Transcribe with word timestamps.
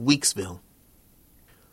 Weeksville. 0.00 0.60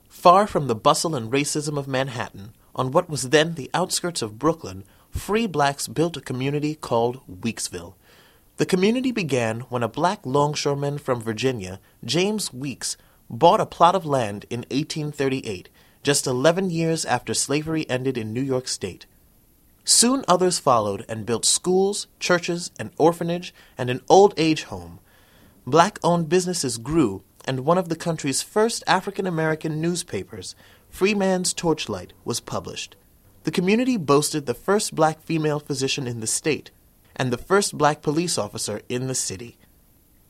Far 0.07 0.47
from 0.47 0.67
the 0.67 0.75
bustle 0.75 1.15
and 1.15 1.31
racism 1.31 1.77
of 1.77 1.87
Manhattan, 1.87 2.53
on 2.75 2.91
what 2.91 3.09
was 3.09 3.29
then 3.29 3.55
the 3.55 3.69
outskirts 3.73 4.21
of 4.21 4.39
Brooklyn, 4.39 4.83
free 5.11 5.47
blacks 5.47 5.87
built 5.87 6.17
a 6.17 6.21
community 6.21 6.75
called 6.75 7.21
Weeksville. 7.27 7.93
The 8.57 8.65
community 8.65 9.11
began 9.11 9.61
when 9.61 9.83
a 9.83 9.87
black 9.87 10.19
longshoreman 10.25 10.97
from 10.97 11.21
Virginia, 11.21 11.79
James 12.03 12.53
Weeks, 12.53 12.97
bought 13.29 13.61
a 13.61 13.65
plot 13.65 13.95
of 13.95 14.05
land 14.05 14.45
in 14.49 14.61
1838, 14.69 15.69
just 16.03 16.27
11 16.27 16.69
years 16.69 17.05
after 17.05 17.33
slavery 17.33 17.89
ended 17.89 18.17
in 18.17 18.33
New 18.33 18.41
York 18.41 18.67
State. 18.67 19.05
Soon 19.85 20.25
others 20.27 20.59
followed 20.59 21.05
and 21.07 21.25
built 21.25 21.45
schools, 21.45 22.07
churches, 22.19 22.71
an 22.79 22.91
orphanage, 22.97 23.53
and 23.77 23.89
an 23.89 24.01
old 24.09 24.33
age 24.37 24.63
home. 24.63 24.99
Black 25.65 25.99
owned 26.03 26.29
businesses 26.29 26.77
grew, 26.77 27.23
and 27.49 27.61
one 27.61 27.79
of 27.79 27.89
the 27.89 27.95
country's 27.95 28.43
first 28.43 28.83
African 28.85 29.25
American 29.25 29.81
newspapers, 29.81 30.53
Freedman's 30.87 31.51
Torchlight, 31.51 32.13
was 32.23 32.39
published. 32.39 32.95
The 33.43 33.49
community 33.49 33.97
boasted 33.97 34.45
the 34.45 34.53
first 34.53 34.93
black 34.93 35.19
female 35.23 35.59
physician 35.59 36.05
in 36.05 36.19
the 36.19 36.27
state 36.27 36.69
and 37.15 37.33
the 37.33 37.39
first 37.39 37.75
black 37.75 38.03
police 38.03 38.37
officer 38.37 38.81
in 38.87 39.07
the 39.07 39.15
city. 39.15 39.57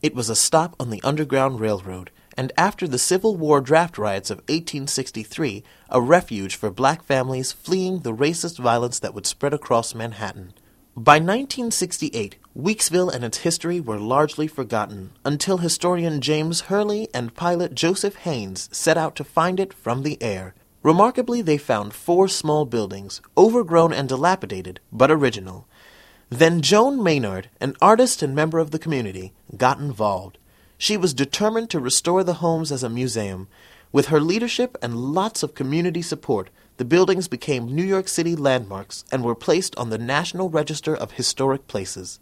It 0.00 0.14
was 0.14 0.30
a 0.30 0.34
stop 0.34 0.74
on 0.80 0.88
the 0.88 1.02
Underground 1.02 1.60
Railroad, 1.60 2.10
and 2.38 2.54
after 2.56 2.88
the 2.88 2.98
Civil 2.98 3.36
War 3.36 3.60
draft 3.60 3.98
riots 3.98 4.30
of 4.30 4.38
1863, 4.48 5.62
a 5.90 6.00
refuge 6.00 6.56
for 6.56 6.70
black 6.70 7.04
families 7.04 7.52
fleeing 7.52 7.98
the 7.98 8.16
racist 8.16 8.58
violence 8.58 8.98
that 8.98 9.12
would 9.12 9.26
spread 9.26 9.52
across 9.52 9.94
Manhattan. 9.94 10.54
By 10.96 11.16
1968, 11.16 12.36
Weeksville 12.60 13.10
and 13.10 13.24
its 13.24 13.38
history 13.38 13.80
were 13.80 13.98
largely 13.98 14.46
forgotten 14.46 15.12
until 15.24 15.58
historian 15.58 16.20
James 16.20 16.62
Hurley 16.62 17.08
and 17.14 17.34
pilot 17.34 17.74
Joseph 17.74 18.16
Haynes 18.16 18.68
set 18.70 18.98
out 18.98 19.16
to 19.16 19.24
find 19.24 19.58
it 19.58 19.72
from 19.72 20.02
the 20.02 20.22
air. 20.22 20.54
Remarkably, 20.82 21.40
they 21.40 21.56
found 21.56 21.94
four 21.94 22.28
small 22.28 22.66
buildings, 22.66 23.22
overgrown 23.34 23.94
and 23.94 24.06
dilapidated, 24.08 24.78
but 24.92 25.10
original. 25.10 25.66
Then 26.28 26.60
Joan 26.60 27.02
Maynard, 27.02 27.48
an 27.62 27.76
artist 27.80 28.22
and 28.22 28.34
member 28.34 28.58
of 28.58 28.72
the 28.72 28.78
community, 28.78 29.32
got 29.56 29.78
involved. 29.78 30.36
She 30.76 30.98
was 30.98 31.14
determined 31.14 31.70
to 31.70 31.80
restore 31.80 32.22
the 32.22 32.34
homes 32.34 32.70
as 32.70 32.82
a 32.82 32.90
museum. 32.90 33.48
With 33.90 34.06
her 34.06 34.20
leadership 34.20 34.76
and 34.82 35.14
lots 35.14 35.42
of 35.42 35.54
community 35.54 36.02
support, 36.02 36.50
the 36.76 36.84
buildings 36.84 37.26
became 37.26 37.74
New 37.74 37.84
York 37.84 38.06
City 38.06 38.36
landmarks 38.36 39.04
and 39.10 39.24
were 39.24 39.34
placed 39.34 39.74
on 39.76 39.88
the 39.88 39.98
National 39.98 40.50
Register 40.50 40.94
of 40.94 41.12
Historic 41.12 41.66
Places. 41.66 42.20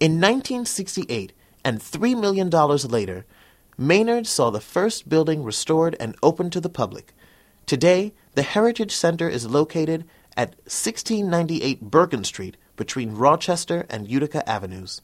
In 0.00 0.12
1968, 0.12 1.34
and 1.62 1.78
$3 1.78 2.18
million 2.18 2.48
later, 2.48 3.26
Maynard 3.76 4.26
saw 4.26 4.48
the 4.48 4.58
first 4.58 5.10
building 5.10 5.44
restored 5.44 5.94
and 6.00 6.16
opened 6.22 6.52
to 6.54 6.60
the 6.60 6.70
public. 6.70 7.12
Today, 7.66 8.14
the 8.34 8.42
Heritage 8.42 8.96
Center 8.96 9.28
is 9.28 9.44
located 9.44 10.06
at 10.38 10.56
1698 10.64 11.82
Bergen 11.82 12.24
Street 12.24 12.56
between 12.76 13.12
Rochester 13.14 13.84
and 13.90 14.10
Utica 14.10 14.48
Avenues. 14.48 15.02